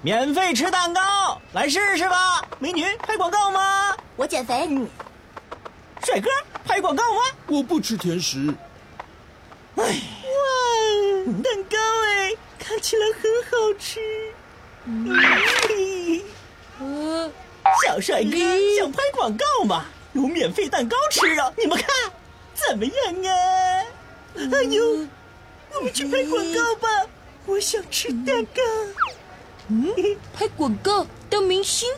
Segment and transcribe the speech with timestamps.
[0.00, 2.40] 免费吃蛋糕，来试试吧。
[2.60, 3.96] 美女拍广告吗？
[4.16, 4.86] 我减肥。
[6.04, 6.30] 帅哥
[6.64, 7.20] 拍广告吗？
[7.48, 8.54] 我不吃甜食。
[9.76, 9.92] 哎，哇，
[11.42, 11.76] 蛋糕
[12.06, 14.00] 哎，看起来很好吃。
[14.84, 15.10] 嗯，
[17.84, 18.36] 小帅哥
[18.78, 19.84] 想拍广告吗？
[20.12, 21.52] 有免费蛋糕吃啊！
[21.58, 21.86] 你们看，
[22.54, 22.94] 怎么样
[23.24, 23.32] 啊？
[24.36, 25.06] 哎呦，
[25.74, 26.88] 我们去拍广告吧！
[27.48, 28.62] 我想吃蛋糕。
[29.68, 29.94] 嗯，
[30.34, 31.88] 拍广告当明星，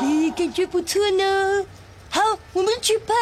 [0.00, 1.64] 咦，感觉不错呢。
[2.10, 2.20] 好，
[2.52, 3.14] 我们去拍。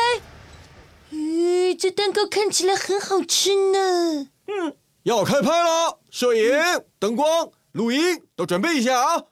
[1.12, 4.28] 咦，这蛋糕看起来很好吃呢。
[4.46, 6.58] 嗯，要开拍了，摄影、
[6.98, 9.24] 灯光、录音都准备一下啊！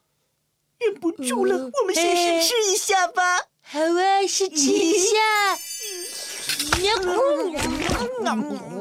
[0.79, 3.39] 忍不住了，我们先试吃一下吧。
[3.63, 5.17] 好啊，试吃一下。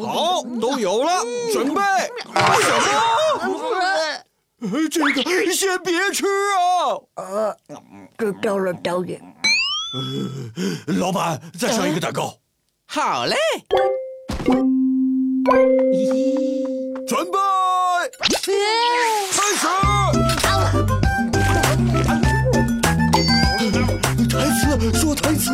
[0.05, 1.11] 好，都有了，
[1.51, 1.81] 准备。
[2.61, 2.69] 什
[3.47, 3.59] 么？
[4.89, 6.99] 这个先别吃啊！
[7.15, 7.55] 呃，
[8.17, 9.21] 知道了，导演。
[10.99, 12.35] 老板，再上一个蛋糕。
[12.87, 13.35] 好嘞。
[17.07, 17.37] 准备，
[18.19, 18.51] 开始。
[24.29, 25.51] 台词，说台词。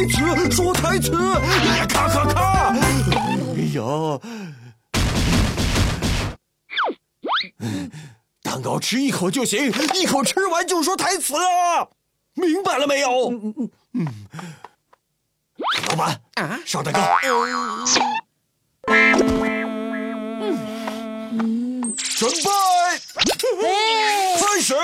[0.00, 1.10] 台词说台词，
[1.86, 2.72] 咔咔咔！
[2.72, 2.80] 哎
[3.74, 3.82] 呀，
[8.42, 11.86] 蛋糕吃一口就行，一口吃完就说台词啊！
[12.32, 13.30] 明白了没有？
[13.92, 14.06] 嗯，
[15.90, 17.02] 老板啊，上蛋糕。
[22.16, 22.50] 准备，
[24.40, 24.74] 开始。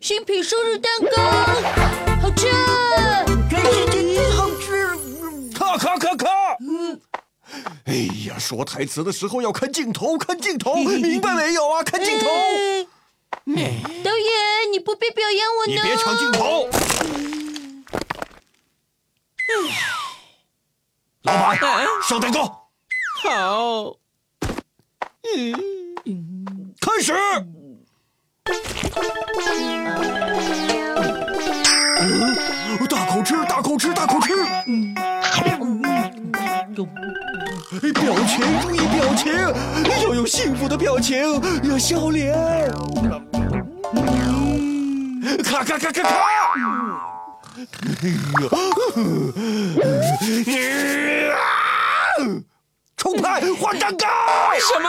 [0.00, 1.22] 新品生日蛋糕，
[2.22, 2.46] 好吃。
[5.76, 6.26] 咔咔咔！
[7.84, 7.94] 哎
[8.26, 11.82] 呀，说台词的时候要看镜头，看镜头，明白没有啊？
[11.82, 12.26] 看镜头。
[12.26, 15.72] 导演，你不必表扬我呢。
[15.72, 16.68] 你别抢镜头。
[21.22, 21.60] 老板，
[22.08, 22.68] 上蛋糕。
[23.22, 23.96] 好。
[25.36, 27.12] 嗯，开始。
[37.80, 39.32] 表情注意表情，
[40.02, 41.18] 要有幸福的表情，
[41.64, 42.34] 要笑脸。
[45.44, 46.08] 咔咔咔咔咔！
[52.96, 54.06] 重拍换蛋糕？
[54.58, 54.88] 什么？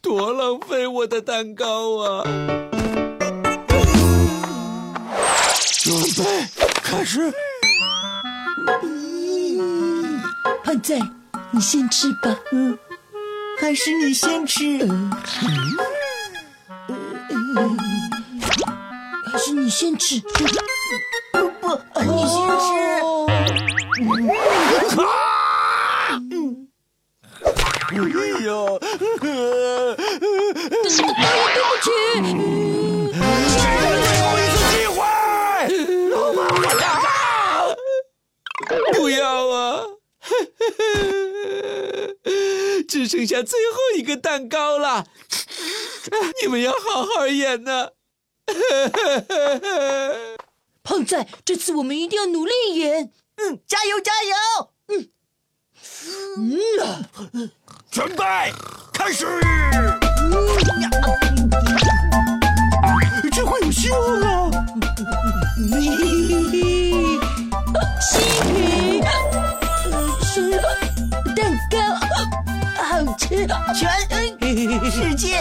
[0.00, 2.24] 多浪费我的蛋糕啊！
[5.82, 6.46] 准备
[6.82, 7.32] 开始。
[10.64, 10.98] 胖仔，
[11.50, 12.36] 你先吃吧。
[12.52, 12.78] 嗯，
[13.58, 14.78] 还是你先吃。
[14.82, 15.10] 嗯，
[19.32, 20.20] 还是你先吃。
[21.32, 21.68] 不不，
[22.00, 22.66] 你先吃。
[26.30, 26.68] 嗯。
[27.90, 27.96] 哎
[28.44, 28.52] 呀！
[29.20, 29.26] 对
[31.64, 32.87] 不起。
[43.08, 45.06] 剩下最后一个蛋糕了，
[46.42, 47.88] 你们要好好演呢。
[50.82, 53.12] 胖仔，这次我们一定要努力演。
[53.36, 54.70] 嗯，加油加油！
[54.88, 55.10] 嗯
[57.32, 57.50] 嗯，
[57.90, 58.24] 准备
[58.92, 59.26] 开始。
[73.74, 73.90] 全
[74.90, 75.38] 世界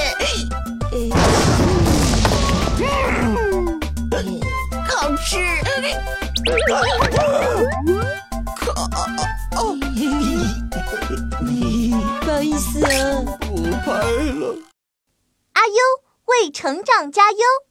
[4.86, 5.38] 好吃。
[12.22, 12.88] 不好意思啊，
[13.42, 14.56] 不拍了。
[15.54, 15.74] 阿优
[16.26, 17.67] 为成长加油。